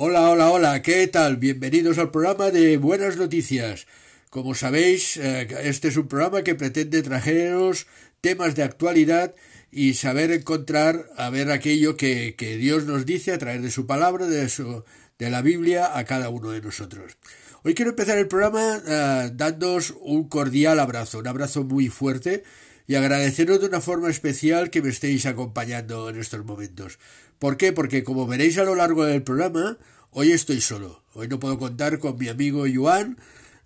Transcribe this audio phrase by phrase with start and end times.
[0.00, 1.38] Hola, hola, hola, ¿qué tal?
[1.38, 3.88] Bienvenidos al programa de Buenas Noticias.
[4.30, 7.88] Como sabéis, eh, este es un programa que pretende trajeros
[8.20, 9.34] temas de actualidad
[9.72, 14.26] y saber encontrar, a ver aquello que, Dios nos dice a través de su palabra,
[14.26, 14.84] de, su,
[15.18, 17.16] de la Biblia, a cada uno de nosotros.
[17.64, 22.44] Hoy quiero empezar el programa uh, dándoos un cordial abrazo, un abrazo muy fuerte
[22.88, 26.98] y agradeceros de una forma especial que me estéis acompañando en estos momentos.
[27.38, 27.72] ¿Por qué?
[27.72, 29.76] Porque como veréis a lo largo del programa,
[30.10, 31.02] hoy estoy solo.
[31.12, 33.18] Hoy no puedo contar con mi amigo Yuan,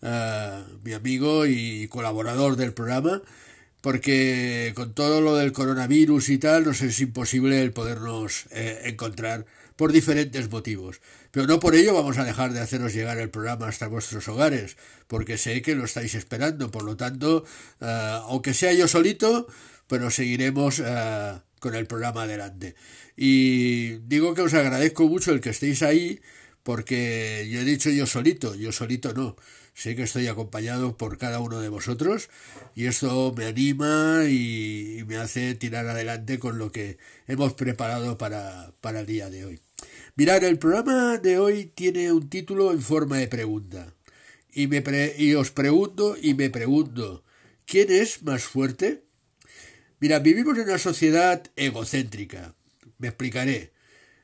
[0.03, 3.23] uh, mi amigo y colaborador del programa,
[3.81, 9.47] porque con todo lo del coronavirus y tal nos es imposible el podernos eh, encontrar
[9.83, 11.01] por diferentes motivos.
[11.33, 14.77] Pero no por ello vamos a dejar de haceros llegar el programa hasta vuestros hogares,
[15.09, 16.71] porque sé que lo estáis esperando.
[16.71, 17.45] Por lo tanto,
[17.81, 19.49] eh, aunque sea yo solito,
[19.89, 22.77] pero seguiremos eh, con el programa adelante.
[23.17, 26.21] Y digo que os agradezco mucho el que estéis ahí,
[26.63, 29.35] porque yo he dicho yo solito, yo solito no
[29.75, 32.29] sé que estoy acompañado por cada uno de vosotros
[32.75, 38.73] y esto me anima y, me hace tirar adelante con lo que hemos preparado para,
[38.81, 39.61] para el día de hoy.
[40.15, 43.95] Mirad, el programa de hoy tiene un título en forma de pregunta.
[44.53, 44.83] Y, me
[45.17, 47.25] y os pregunto y me pregunto,
[47.65, 49.05] ¿quién es más fuerte?
[50.01, 52.55] Mira, vivimos en una sociedad egocéntrica.
[52.99, 53.73] Me explicaré.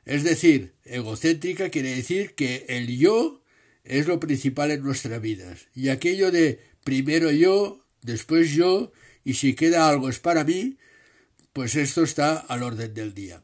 [0.05, 3.43] Es decir, egocéntrica quiere decir que el yo
[3.85, 5.69] es lo principal en nuestras vidas.
[5.75, 8.93] Y aquello de primero yo, después yo,
[9.25, 10.79] y si queda algo es para mí,
[11.53, 13.43] pues esto está al orden del día.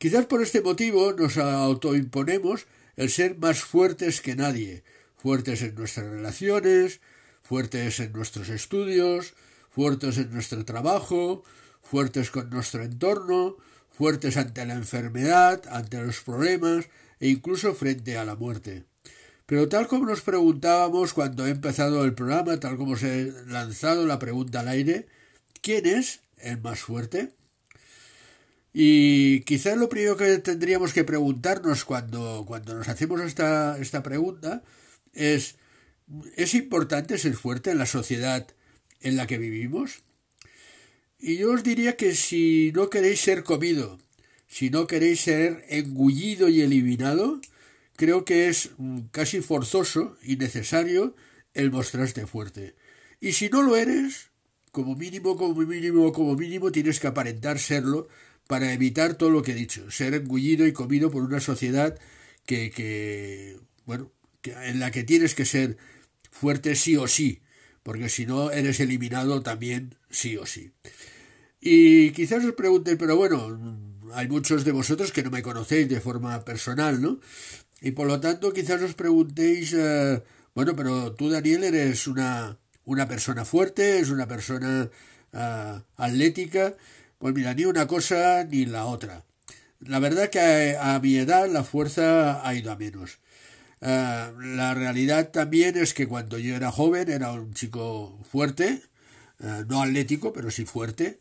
[0.00, 2.64] Quizás por este motivo nos autoimponemos
[2.96, 4.82] el ser más fuertes que nadie,
[5.18, 7.02] fuertes en nuestras relaciones,
[7.42, 9.34] fuertes en nuestros estudios,
[9.68, 11.44] fuertes en nuestro trabajo,
[11.82, 13.58] fuertes con nuestro entorno,
[13.90, 16.86] fuertes ante la enfermedad, ante los problemas
[17.18, 18.84] e incluso frente a la muerte.
[19.44, 24.06] Pero tal como nos preguntábamos cuando he empezado el programa, tal como se ha lanzado
[24.06, 25.08] la pregunta al aire,
[25.60, 27.34] ¿quién es el más fuerte?
[28.72, 34.62] Y quizás lo primero que tendríamos que preguntarnos cuando, cuando nos hacemos esta, esta pregunta
[35.12, 35.56] es,
[36.36, 38.46] ¿es importante ser fuerte en la sociedad
[39.00, 40.02] en la que vivimos?
[41.18, 43.98] Y yo os diría que si no queréis ser comido,
[44.46, 47.40] si no queréis ser engullido y eliminado,
[47.96, 51.14] creo que es mm, casi forzoso y necesario
[51.54, 52.74] el mostrarte fuerte.
[53.20, 54.30] Y si no lo eres,
[54.72, 58.08] como mínimo, como mínimo, como mínimo, tienes que aparentar serlo
[58.50, 61.96] para evitar todo lo que he dicho, ser engullido y comido por una sociedad
[62.46, 64.10] que, que bueno,
[64.42, 65.76] que, en la que tienes que ser
[66.32, 67.42] fuerte sí o sí,
[67.84, 70.72] porque si no eres eliminado también sí o sí.
[71.60, 73.56] Y quizás os pregunten, pero bueno,
[74.14, 77.20] hay muchos de vosotros que no me conocéis de forma personal, ¿no?
[77.80, 80.24] Y por lo tanto, quizás os preguntéis, eh,
[80.56, 84.90] bueno, pero tú, Daniel, eres una, una persona fuerte, es una persona
[85.34, 86.74] uh, atlética.
[87.20, 89.26] Pues mira, ni una cosa ni la otra.
[89.80, 93.18] La verdad que a, mi edad la fuerza ha ido a menos.
[93.82, 98.80] Uh, la realidad también es que cuando yo era joven era un chico fuerte,
[99.40, 101.20] uh, no atlético, pero sí fuerte.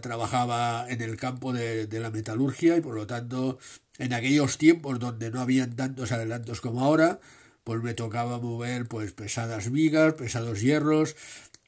[0.00, 3.58] trabajaba en el campo de, de, la metalurgia y por lo tanto
[3.98, 7.20] en aquellos tiempos donde no habían tantos adelantos como ahora,
[7.62, 11.14] pues me tocaba mover pues pesadas vigas, pesados hierros,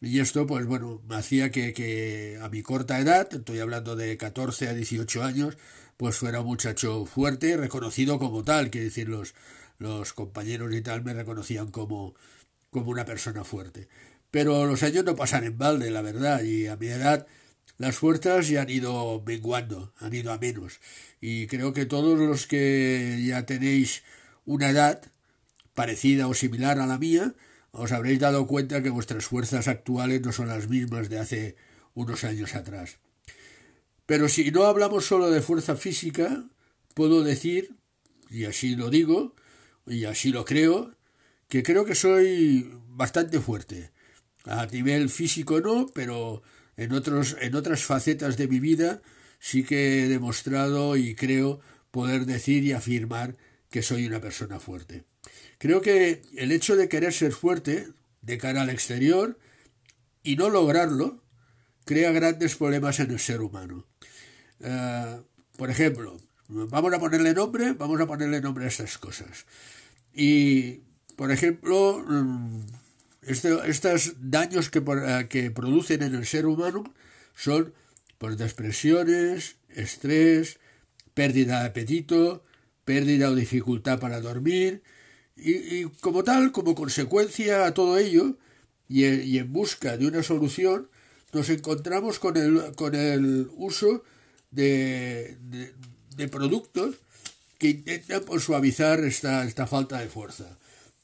[0.00, 4.16] y esto pues bueno, me hacía que, que a mi corta edad, estoy hablando de
[4.16, 5.56] 14 a 18 años,
[5.96, 9.34] pues fuera un muchacho fuerte, reconocido como tal, quiere decir los,
[9.78, 12.14] los compañeros y tal me reconocían como,
[12.70, 13.88] como una persona fuerte.
[14.30, 17.26] Pero los años no pasan en balde, la verdad, y a mi edad
[17.78, 20.80] las fuerzas ya han ido menguando, han ido a menos.
[21.20, 24.02] Y creo que todos los que ya tenéis
[24.44, 25.02] una edad
[25.74, 27.34] parecida o similar a la mía,
[27.72, 31.56] os habréis dado cuenta que vuestras fuerzas actuales no son las mismas de hace
[31.94, 32.98] unos años atrás.
[34.06, 36.44] Pero si no hablamos solo de fuerza física,
[36.94, 37.76] puedo decir,
[38.30, 39.34] y así lo digo,
[39.86, 40.96] y así lo creo,
[41.48, 43.90] que creo que soy bastante fuerte.
[44.44, 46.42] A nivel físico no, pero
[46.76, 49.02] en, otros, en otras facetas de mi vida
[49.40, 51.60] sí que he demostrado y creo
[51.90, 53.36] poder decir y afirmar
[53.70, 55.04] que soy una persona fuerte.
[55.58, 57.88] Creo que el hecho de querer ser fuerte
[58.22, 59.38] de cara al exterior
[60.22, 61.22] y no lograrlo
[61.84, 63.86] crea grandes problemas en el ser humano.
[64.60, 65.20] Eh,
[65.56, 66.16] por ejemplo,
[66.48, 69.46] vamos a ponerle nombre, vamos a ponerle nombre a estas cosas.
[70.14, 70.82] Y,
[71.16, 72.60] por ejemplo, mm,
[73.22, 76.92] estos daños que, eh, que, producen en el ser humano
[77.34, 77.72] son
[78.18, 80.58] pues, depresiones, estrés,
[81.14, 82.42] pérdida de apetito,
[82.84, 84.82] pérdida o dificultad para dormir,
[85.38, 88.36] y, como tal, como consecuencia a todo ello,
[88.88, 89.04] y,
[89.38, 90.88] en busca de una solución,
[91.32, 94.02] nos encontramos con el, con el uso
[94.50, 95.36] de,
[96.16, 96.96] de, productos
[97.58, 100.58] que intentan pues, suavizar esta, esta falta de fuerza.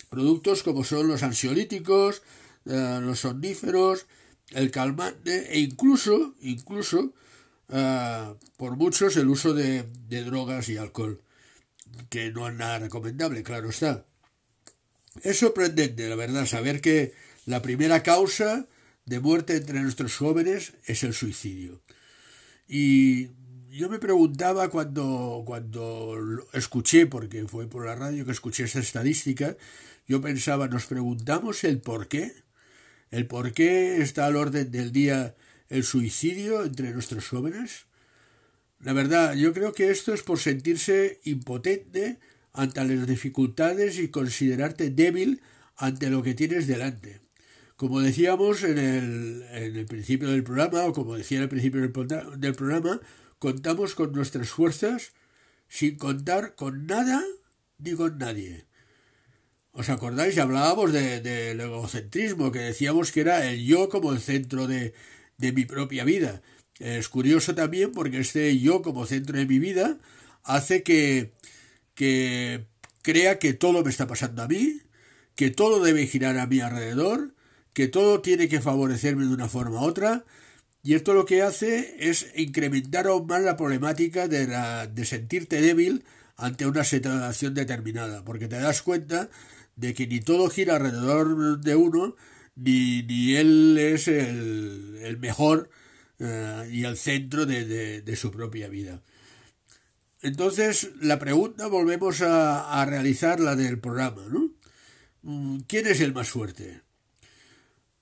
[0.09, 2.23] Productos como son los ansiolíticos,
[2.67, 4.07] eh, los somníferos,
[4.51, 7.13] el calmante e incluso, incluso
[7.69, 11.21] eh, por muchos el uso de, drogas y alcohol,
[12.09, 14.07] que no es nada recomendable, claro está.
[15.23, 17.15] Es sorprendente, la verdad, saber que
[17.47, 18.67] la primera causa
[19.07, 21.83] de muerte entre nuestros jóvenes es el suicidio.
[22.67, 23.29] Y
[23.71, 26.17] yo me preguntaba cuando, cuando
[26.53, 29.57] escuché, porque fue por la radio que escuché esa estadística,
[30.07, 32.33] yo pensaba, nos preguntamos el por qué,
[33.11, 35.35] el por qué está al orden del día
[35.69, 37.87] el suicidio entre nuestros jóvenes.
[38.81, 42.19] La verdad, yo creo que esto es por sentirse impotente
[42.55, 45.43] ante las dificultades y considerarte débil
[45.77, 47.21] ante lo que tienes delante.
[47.77, 52.55] Como decíamos en el, principio del programa, o como decía en el principio del, del
[52.55, 53.01] programa,
[53.41, 55.13] contamos con nuestras fuerzas
[55.69, 57.23] sin contar con nada
[57.79, 58.67] ni con nadie.
[59.73, 60.39] ¿Os acordáis?
[60.39, 64.95] Hablábamos del de, egocentrismo, que decíamos que era el yo como el centro de,
[65.37, 66.43] de mi propia vida.
[66.79, 69.99] Es curioso también porque este yo como centro de mi vida
[70.45, 71.33] hace que,
[71.95, 72.67] que
[73.03, 74.81] crea que todo me está pasando a mí,
[75.35, 77.35] que todo debe girar a mi alrededor,
[77.73, 80.25] que todo tiene que favorecerme de una forma u otra,
[80.83, 85.61] y esto lo que hace es incrementar aún más la problemática de, la, de sentirte
[85.63, 86.05] débil
[86.37, 89.31] ante una situación determinada, porque te das cuenta
[89.77, 92.17] de que ni todo gira alrededor de uno,
[92.55, 95.71] ni, ni él es el, el mejor
[96.19, 99.03] eh, y el centro de, de, su propia vida.
[100.25, 104.53] Entonces, la pregunta volvemos a, a realizar la del programa, ¿no?
[105.21, 106.81] Mm, ¿Quién es el más fuerte?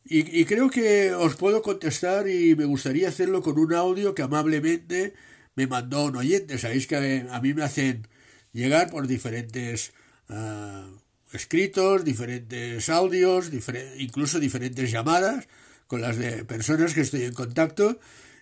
[0.04, 4.22] Y, y, creo que os puedo contestar y me gustaría hacerlo con un audio que
[4.22, 5.14] amablemente
[5.56, 6.58] me mandó un oyente.
[6.58, 8.06] Sabéis que a mí me hacen
[8.52, 9.92] llegar por diferentes
[10.28, 10.96] uh,
[11.32, 13.50] escritos, diferentes audios,
[13.98, 15.48] incluso diferentes llamadas
[15.88, 17.98] con las de personas que estoy en contacto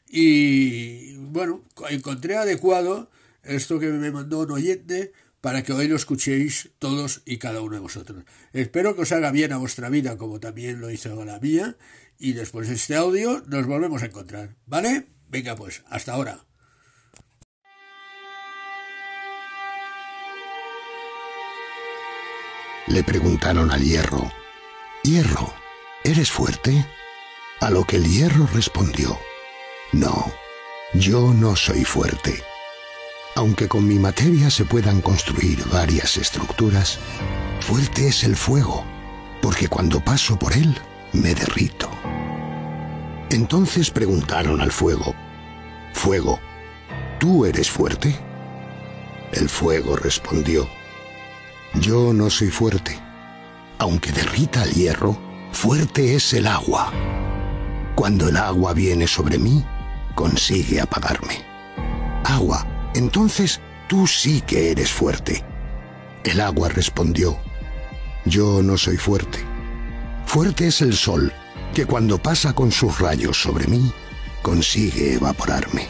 [0.07, 3.11] y bueno, encontré adecuado
[3.43, 7.75] esto que me mandó un oyente para que hoy lo escuchéis todos y cada uno
[7.75, 8.25] de vosotros.
[8.53, 11.77] Espero que os haga bien a vuestra vida como también lo hizo la mía
[12.19, 14.57] y después de este audio nos volvemos a encontrar.
[14.67, 15.07] ¿Vale?
[15.29, 16.45] Venga pues, hasta ahora.
[22.87, 24.33] Le preguntaron al hierro,
[25.05, 25.55] Hierro,
[26.03, 26.85] ¿eres fuerte?
[27.61, 29.17] A lo que el hierro respondió,
[29.93, 30.33] No,
[30.95, 32.43] yo no soy fuerte.
[33.37, 36.99] Aunque con mi materia se puedan construir varias estructuras,
[37.61, 38.85] fuerte es el fuego,
[39.41, 40.77] porque cuando paso por él
[41.13, 41.91] me derrito.
[43.31, 45.15] Entonces preguntaron al fuego,
[45.93, 46.41] Fuego,
[47.19, 48.19] ¿tú eres fuerte?
[49.33, 50.69] El fuego respondió,
[51.75, 52.99] yo no soy fuerte.
[53.79, 55.17] Aunque derrita el hierro,
[55.53, 56.93] fuerte es el agua.
[57.95, 59.65] Cuando el agua viene sobre mí,
[60.15, 61.45] consigue apagarme.
[62.25, 65.45] Agua, entonces tú sí que eres fuerte.
[66.25, 67.39] El agua respondió,
[68.25, 69.39] yo no soy fuerte.
[70.27, 71.33] Fuerte es el sol,
[71.75, 73.93] que cuando pasa con sus rayos sobre mí,
[74.43, 75.87] consigue evaporarme.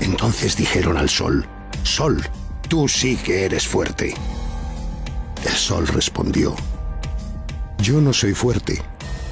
[0.00, 1.46] Entonces dijeron al sol,
[1.84, 2.22] Sol,
[2.68, 4.14] tú sí que eres fuerte.
[5.44, 6.54] El sol respondió,
[7.78, 8.82] Yo no soy fuerte,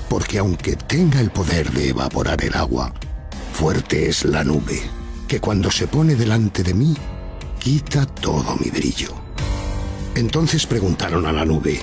[0.08, 2.92] porque aunque tenga el poder de evaporar el agua,
[3.52, 4.80] fuerte es la nube,
[5.26, 6.94] que cuando se pone delante de mí,
[7.58, 9.10] quita todo mi brillo.
[10.14, 11.80] Entonces preguntaron a la nube,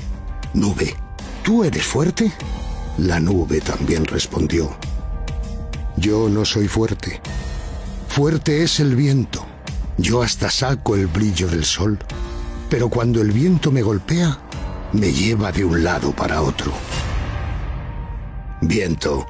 [0.53, 0.95] Nube,
[1.43, 2.31] ¿tú eres fuerte?
[2.97, 4.75] La nube también respondió,
[5.97, 7.21] Yo no soy fuerte.
[8.07, 9.45] Fuerte es el viento.
[9.97, 11.99] Yo hasta saco el brillo del sol
[12.73, 14.39] pero cuando el viento me golpea,
[14.93, 16.73] me lleva de un lado para otro.
[18.61, 19.27] Viento,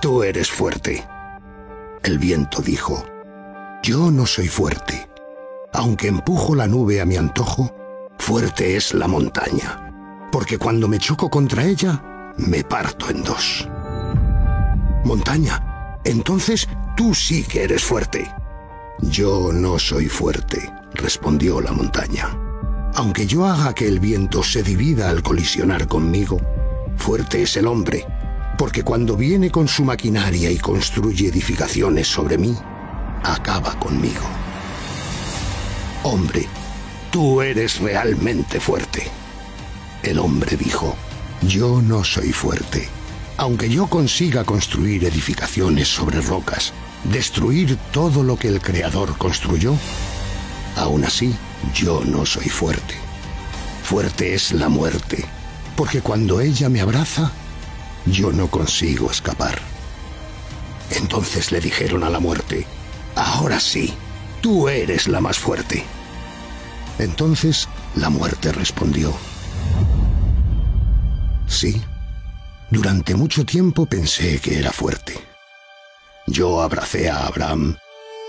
[0.00, 1.04] tú eres fuerte.
[2.04, 3.04] El viento dijo,
[3.84, 5.10] yo no soy fuerte.
[5.74, 7.70] Aunque empujo la nube a mi antojo,
[8.18, 13.68] fuerte es la montaña, porque cuando me choco contra ella, me parto en dos.
[15.04, 18.32] Montaña, entonces tú sí que eres fuerte.
[19.00, 22.30] Yo no soy fuerte, respondió la montaña.
[22.94, 26.40] Aunque yo haga que el viento se divida al colisionar conmigo,
[26.96, 28.06] fuerte es el hombre,
[28.56, 32.56] porque cuando viene con su maquinaria y construye edificaciones sobre mí,
[33.24, 34.22] acaba conmigo.
[36.04, 36.46] Hombre,
[37.10, 39.10] tú eres realmente fuerte.
[40.02, 40.94] El hombre dijo,
[41.42, 42.88] yo no soy fuerte.
[43.36, 46.72] Aunque yo consiga construir edificaciones sobre rocas,
[47.04, 49.74] destruir todo lo que el Creador construyó,
[50.76, 51.34] aún así
[51.74, 52.94] yo no soy fuerte.
[53.82, 55.24] Fuerte es la muerte,
[55.76, 57.32] porque cuando ella me abraza,
[58.06, 59.58] yo no consigo escapar.
[60.90, 62.66] Entonces le dijeron a la muerte,
[63.14, 63.94] ahora sí,
[64.40, 65.84] tú eres la más fuerte.
[66.98, 69.12] Entonces la muerte respondió,
[71.46, 71.82] sí,
[72.70, 75.18] durante mucho tiempo pensé que era fuerte.
[76.26, 77.76] Yo abracé a Abraham,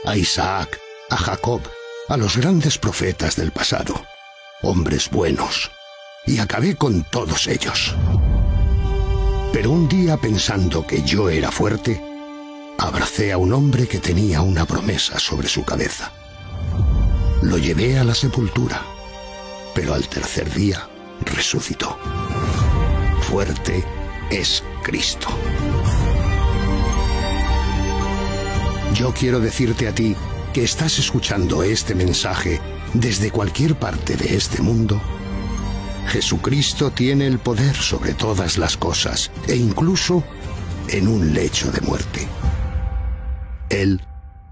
[0.05, 1.61] a Isaac, a Jacob,
[2.09, 4.05] a los grandes profetas del pasado,
[4.61, 5.71] hombres buenos,
[6.25, 7.95] y acabé con todos ellos.
[9.53, 12.01] Pero un día pensando que yo era fuerte,
[12.87, 16.11] abracé a un hombre que tenía una promesa sobre su cabeza.
[17.41, 18.81] Lo llevé a la sepultura,
[19.73, 20.87] pero al tercer día
[21.21, 21.97] resucitó.
[23.21, 23.83] Fuerte
[24.29, 25.27] es Cristo.
[28.93, 30.15] Yo quiero decirte a ti
[30.53, 32.61] que estás escuchando este mensaje
[32.93, 35.01] desde cualquier parte de este mundo.
[36.07, 40.23] Jesucristo tiene el poder sobre todas las cosas e incluso
[40.87, 42.27] en un lecho de muerte.
[43.69, 44.01] Él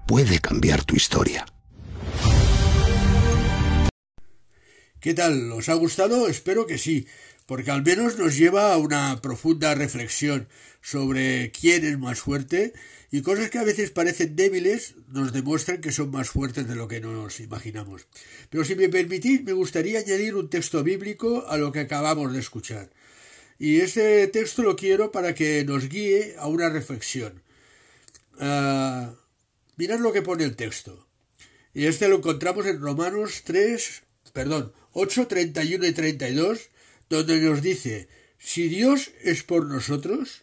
[0.06, 1.46] puede cambiar tu historia.
[5.00, 5.52] ¿Qué tal?
[5.52, 6.28] ¿Os ha gustado?
[6.28, 7.06] Espero que sí,
[7.46, 10.48] porque al menos nos lleva a una profunda reflexión
[10.80, 12.72] sobre quién es más fuerte
[13.10, 16.88] y cosas que a veces parecen débiles nos demuestran que son más fuertes de lo
[16.88, 18.06] que nos imaginamos.
[18.50, 22.40] Pero si me permitís, me gustaría añadir un texto bíblico a lo que acabamos de
[22.40, 22.90] escuchar.
[23.58, 27.44] Y este texto lo quiero para que nos guíe a una reflexión.
[28.40, 29.14] Uh,
[29.76, 31.06] mirad lo que pone el texto.
[31.72, 36.68] Y este lo encontramos en Romanos 3, perdón, 8, 31 y 32,
[37.08, 40.42] donde nos dice, si Dios es por nosotros,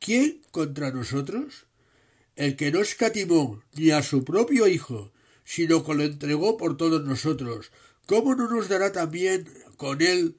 [0.00, 1.66] ¿quién contra nosotros?
[2.36, 5.12] El que no escatimó ni a su propio Hijo,
[5.44, 7.70] sino que lo entregó por todos nosotros,
[8.06, 10.36] ¿cómo no nos dará también con él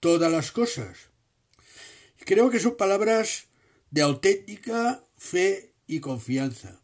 [0.00, 1.10] todas las cosas?
[2.24, 3.46] Creo que son palabras
[3.90, 6.80] de auténtica fe y confianza.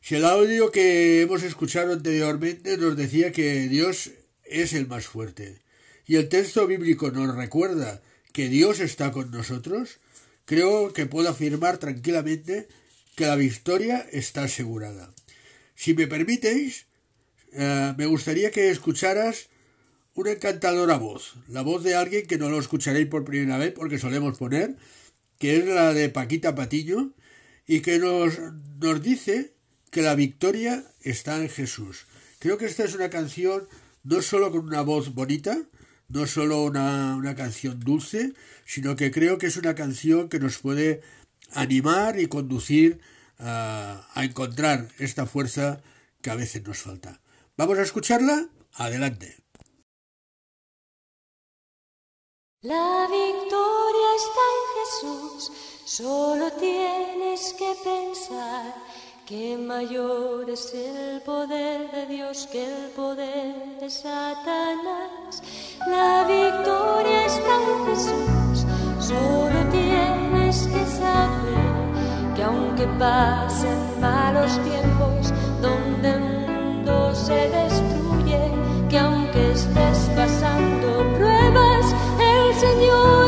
[0.00, 4.10] Si el audio que hemos escuchado anteriormente nos decía que Dios
[4.44, 5.60] es el más fuerte,
[6.06, 8.00] y el texto bíblico nos recuerda
[8.32, 9.98] que Dios está con nosotros,
[10.46, 12.68] creo que puedo afirmar tranquilamente
[13.14, 15.12] que la victoria está asegurada.
[15.74, 16.86] Si me permitéis,
[17.52, 19.48] eh, me gustaría que escucharas
[20.14, 23.98] una encantadora voz, la voz de alguien que no lo escucharéis por primera vez porque
[23.98, 24.76] solemos poner,
[25.38, 27.12] que es la de Paquita Patiño,
[27.68, 28.40] y que nos,
[28.80, 29.54] nos dice
[29.90, 32.06] que la victoria está en Jesús.
[32.40, 33.68] Creo que esta es una canción
[34.02, 35.58] no solo con una voz bonita,
[36.08, 38.32] no solo una, una canción dulce,
[38.64, 41.02] sino que creo que es una canción que nos puede
[41.52, 43.00] animar y conducir
[43.38, 45.82] a, a encontrar esta fuerza
[46.22, 47.20] que a veces nos falta.
[47.56, 48.48] ¿Vamos a escucharla?
[48.72, 49.36] Adelante.
[52.62, 55.52] La victoria está en Jesús,
[55.88, 58.74] solo tienes que pensar
[59.24, 65.42] que mayor es el poder de Dios que el poder de Satanás.
[65.86, 68.66] La victoria está en Jesús,
[69.00, 78.52] solo tienes que saber que aunque pasen malos tiempos donde el mundo se destruye,
[78.90, 81.86] que aunque estés pasando pruebas,
[82.20, 83.27] el Señor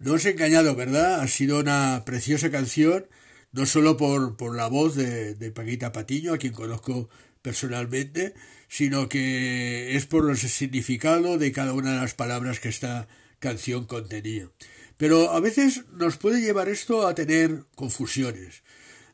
[0.00, 1.20] No os he engañado, ¿verdad?
[1.20, 3.06] Ha sido una preciosa canción,
[3.52, 7.08] no solo por, por la voz de, de Paquita Patiño, a quien conozco
[7.42, 8.34] personalmente,
[8.68, 13.06] sino que es por el significado de cada una de las palabras que esta
[13.38, 14.50] canción contenía.
[14.96, 18.62] Pero a veces nos puede llevar esto a tener confusiones,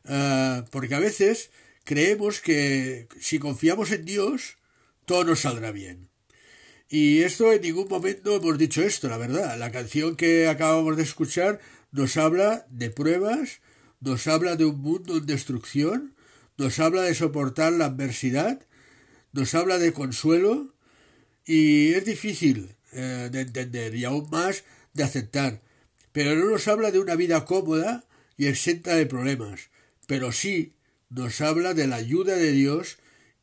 [0.07, 1.51] Ah, porque a veces
[1.83, 4.57] creemos que si confiamos en Dios,
[5.05, 6.09] todo nos saldrá bien.
[6.89, 9.57] Y esto en ningún momento hemos dicho esto, la verdad.
[9.57, 11.59] La canción que acabamos de escuchar
[11.91, 13.59] nos habla de pruebas,
[13.99, 16.15] nos habla de un mundo en destrucción,
[16.57, 18.61] nos habla de soportar la adversidad,
[19.33, 20.73] nos habla de consuelo
[21.45, 25.61] y es difícil eh, de entender y aún más de aceptar.
[26.13, 28.05] Pero no nos habla de una vida cómoda
[28.37, 29.69] y exenta de problemas,
[30.07, 30.73] pero sí
[31.09, 32.97] nos habla de la ayuda de Dios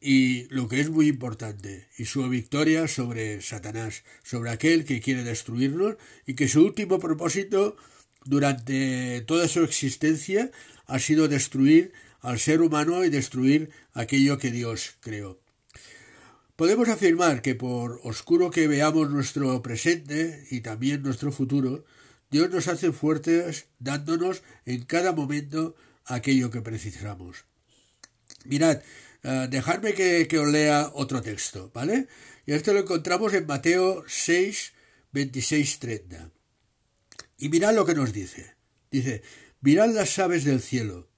[0.06, 5.24] y lo que es muy importante, y su victoria sobre Satanás, sobre aquel que quiere
[5.24, 7.78] destruirnos y que su último propósito
[8.26, 10.50] durante toda su existencia
[10.86, 15.40] ha sido destruir al ser humano y destruir aquello que Dios creó.
[16.54, 21.86] Podemos afirmar que por oscuro que veamos nuestro presente y también nuestro futuro,
[22.30, 27.46] Dios nos hace fuertes dándonos en cada momento aquello que precisamos.
[28.44, 28.82] Mirad,
[29.24, 32.06] uh, dejadme que, que, os lea otro texto, ¿vale?
[32.46, 34.72] Y este lo encontramos en Mateo 6,
[35.12, 36.30] 26, 30.
[37.38, 38.54] Y mirad lo que nos dice.
[38.90, 39.22] Dice,
[39.60, 41.08] mirad las aves del cielo,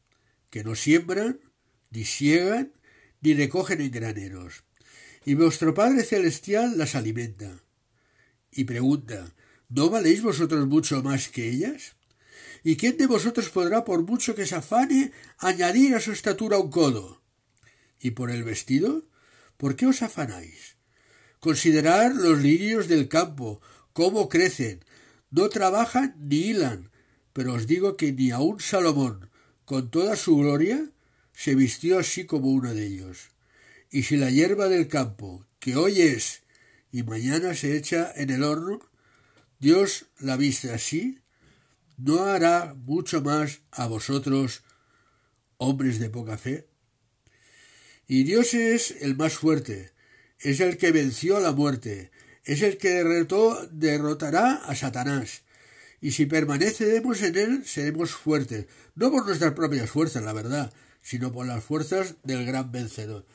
[0.51, 1.40] que no siembran,
[1.90, 2.73] ni siegan,
[3.21, 4.64] ni recogen en graneros.
[5.25, 7.62] Y vuestro Padre Celestial las alimenta.
[8.53, 9.35] Y pregunta,
[9.69, 11.97] ¿no valéis vosotros mucho más que ellas?
[12.62, 16.71] ¿Y quién de vosotros podrá, por mucho que se afane, añadir a su estatura un
[16.71, 17.26] codo?
[18.01, 19.05] ¿Y por el vestido?
[19.57, 20.77] ¿Por qué os afanáis?
[21.41, 23.61] Considerad los lirios del campo,
[23.93, 24.85] cómo crecen,
[25.31, 26.91] no trabajan ni hilan,
[27.33, 29.31] pero os digo que ni aun Salomón,
[29.65, 30.91] con toda su gloria,
[31.35, 33.29] se vistió así como uno de ellos.
[33.91, 36.43] Y si la hierba del campo, que hoy es
[36.91, 38.81] y mañana se echa en el horno,
[39.59, 41.21] Dios la viste así,
[41.97, 44.63] ¿no hará mucho más a vosotros,
[45.57, 46.69] hombres de poca fe?
[48.07, 49.92] Y Dios es el más fuerte,
[50.40, 52.11] es el que venció a la muerte,
[52.45, 55.42] es el que derrotó, derrotará a Satanás.
[56.01, 61.33] Y si permanecemos en él, seremos fuertes, no por nuestras propias fuerzas, la verdad, sino
[61.33, 63.27] por las fuerzas del gran vencedor.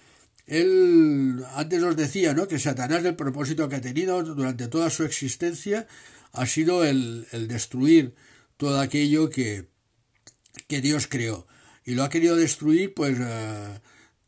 [0.47, 2.47] Él antes nos decía, ¿no?
[2.47, 5.88] que Satanás el propósito que ha tenido durante toda su existencia
[6.34, 8.13] ha sido el, el destruir
[8.57, 9.67] todo aquello que,
[10.67, 11.47] que Dios creó.
[11.84, 13.79] Y lo ha querido destruir, pues, uh,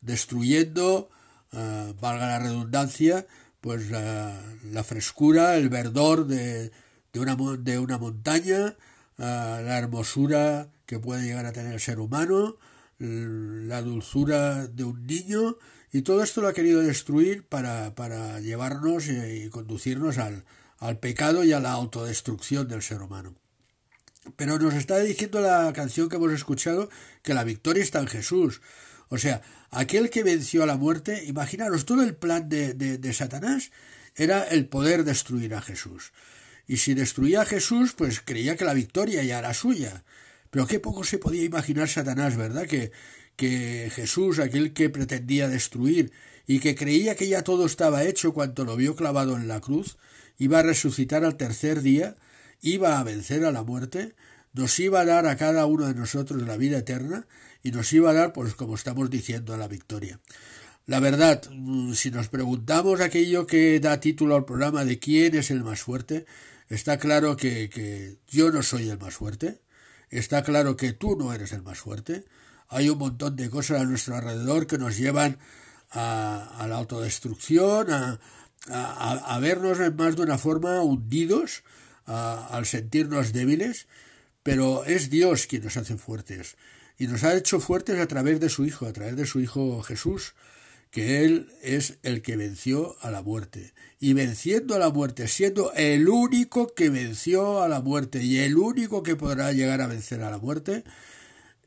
[0.04, 1.08] destruyendo,
[1.52, 3.26] uh, valga la redundancia,
[3.60, 6.70] pues uh, la frescura, el verdor de,
[7.12, 8.76] de, una, de una montaña,
[9.16, 12.56] la hermosura que puede llegar a tener el ser humano,
[12.98, 15.56] la dulzura de un niño,
[15.92, 20.44] y todo esto lo ha querido destruir para, para llevarnos y, y conducirnos al,
[20.78, 23.36] al pecado y a la autodestrucción del ser humano.
[24.36, 26.88] Pero nos está diciendo la canción que hemos escuchado
[27.22, 28.62] que la victoria está en Jesús.
[29.08, 33.70] O sea, aquel que venció a la muerte, imaginaros, todo el plan de, de, Satanás
[34.16, 36.12] era el poder destruir a Jesús.
[36.66, 40.04] Y si destruía a Jesús, pues creía que la victoria ya era suya.
[40.50, 42.66] Pero qué poco se podía imaginar Satanás, ¿verdad?
[42.66, 42.92] Que,
[43.36, 46.12] que Jesús, aquel que pretendía destruir
[46.46, 49.96] y que creía que ya todo estaba hecho cuando lo vio clavado en la cruz,
[50.38, 52.16] iba a resucitar al tercer día,
[52.60, 54.14] iba a vencer a la muerte,
[54.52, 57.26] nos iba a dar a cada uno de nosotros la vida eterna
[57.64, 60.20] y nos iba a dar, pues como estamos diciendo, la victoria.
[60.86, 61.42] La verdad,
[61.94, 66.26] si nos preguntamos aquello que da título al programa de quién es el más fuerte,
[66.68, 69.62] está claro que, yo no soy el más fuerte,
[70.10, 72.26] está claro que tú no eres el más fuerte,
[72.68, 75.38] hay un montón de cosas a nuestro alrededor que nos llevan
[75.90, 78.20] a, la autodestrucción, a,
[78.68, 81.62] a, vernos en más de una forma hundidos
[82.04, 83.86] al sentirnos débiles,
[84.42, 86.56] pero es Dios quien nos hace fuertes
[86.98, 89.82] y nos ha hecho fuertes a través de su Hijo, a través de su Hijo
[89.82, 90.34] Jesús,
[90.90, 93.74] que Él es el que venció a la muerte.
[93.98, 98.56] Y venciendo a la muerte, siendo el único que venció a la muerte y el
[98.56, 100.84] único que podrá llegar a vencer a la muerte,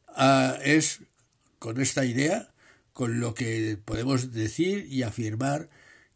[0.08, 1.02] ah, es
[1.60, 2.54] con esta idea
[2.94, 5.70] con lo que podemos decir y afirmar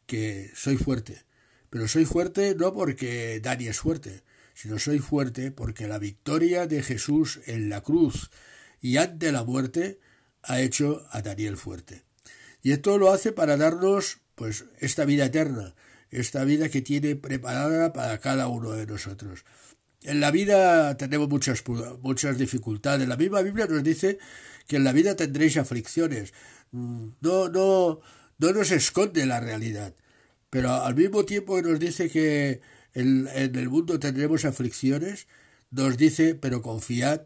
[0.05, 1.23] que soy fuerte.
[1.69, 6.81] Pero soy fuerte no porque Dani es fuerte, sino soy fuerte porque la victoria de
[6.81, 8.31] Jesús en la cruz
[8.81, 9.99] y ante la muerte
[10.43, 12.03] ha hecho a Daniel fuerte.
[12.63, 15.75] Y esto lo hace para darnos pues esta vida eterna,
[16.09, 19.45] esta vida que tiene preparada para cada uno de nosotros.
[20.03, 21.63] En la vida tenemos muchas,
[22.01, 23.07] muchas dificultades.
[23.07, 24.17] La misma Biblia nos dice
[24.67, 26.33] que en la vida tendréis aflicciones.
[26.71, 28.01] Mm, no, no,
[28.39, 29.93] no nos esconde la realidad.
[30.49, 32.61] Pero al mismo tiempo que nos dice que
[32.93, 35.27] en, en el mundo tendremos aflicciones,
[35.69, 37.21] nos dice, pero confiad,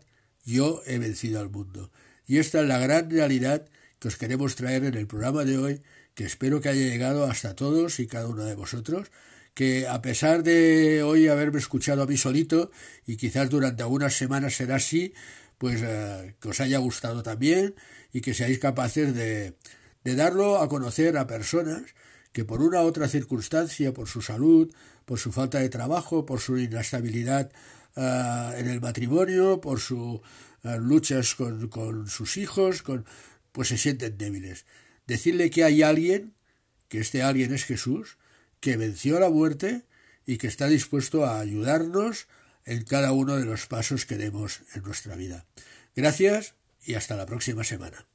[0.46, 1.92] yo he vencido al mundo.
[2.28, 3.66] Y esta es la gran realidad
[4.00, 5.82] que os queremos traer en el programa de hoy,
[6.14, 9.12] que espero que haya llegado hasta todos y cada uno de vosotros
[9.56, 12.72] que a pesar de hoy haberme escuchado a mí solito
[13.08, 15.14] y quizás durante algunas semanas será así,
[15.58, 17.74] pues eh, que os haya gustado también
[18.12, 19.56] y que seáis capaces de,
[20.04, 21.84] de darlo a conocer a personas
[22.34, 24.74] que por una u otra circunstancia, por su salud,
[25.06, 27.50] por su falta de trabajo, por su inestabilidad
[27.96, 30.20] eh, en el matrimonio, por sus
[30.64, 33.06] eh, luchas con, con sus hijos, con,
[33.52, 34.66] pues se sienten débiles.
[35.08, 36.34] Decirle que hay alguien,
[36.88, 38.18] que este alguien es Jesús,
[38.60, 39.84] que venció la muerte
[40.26, 42.28] y que está dispuesto a ayudarnos
[42.66, 45.46] en cada uno de los pasos que demos en nuestra vida.
[45.96, 48.08] Gracias y hasta la próxima semana.